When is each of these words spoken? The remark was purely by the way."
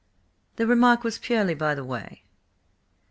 The 0.55 0.65
remark 0.65 1.03
was 1.03 1.19
purely 1.19 1.53
by 1.53 1.75
the 1.75 1.83
way." 1.83 2.23